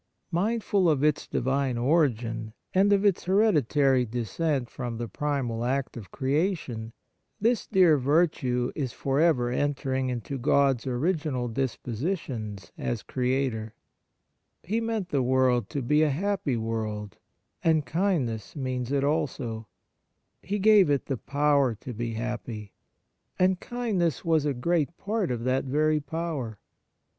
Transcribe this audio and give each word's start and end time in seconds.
Mindful 0.31 0.89
of 0.89 1.03
its 1.03 1.27
Divine 1.27 1.77
origin, 1.77 2.53
and 2.73 2.91
of 2.91 3.05
its 3.05 3.25
hereditary 3.25 4.03
descent 4.03 4.67
from 4.67 4.97
the 4.97 5.07
primal 5.07 5.63
act 5.63 5.95
of 5.95 6.09
creation, 6.09 6.91
this 7.39 7.67
dear 7.67 7.99
virtue 7.99 8.71
is 8.73 8.93
for 8.93 9.19
ever 9.19 9.51
enter 9.51 9.93
ing 9.93 10.09
into 10.09 10.39
God's 10.39 10.87
original 10.87 11.47
dispositions 11.47 12.71
as 12.79 13.03
Creator. 13.03 13.75
He 14.63 14.81
meant 14.81 15.09
the 15.09 15.21
world 15.21 15.69
to 15.69 15.83
be 15.83 16.01
a 16.01 16.07
On 16.07 16.11
Kindness 16.11 16.25
in 16.25 16.31
General 16.31 16.39
25 16.41 16.57
happy 16.57 16.57
world, 16.57 17.17
and 17.63 17.85
kindness 17.85 18.55
means 18.55 18.91
it 18.91 19.03
also. 19.03 19.67
He 20.41 20.57
gave 20.57 20.89
it 20.89 21.05
the 21.05 21.17
power 21.17 21.75
to 21.75 21.93
be 21.93 22.13
happy, 22.13 22.73
and 23.37 23.59
kindness 23.59 24.25
was 24.25 24.45
a 24.47 24.55
great 24.55 24.97
part 24.97 25.29
of 25.29 25.43
that 25.43 25.65
very 25.65 25.99
power. 25.99 26.57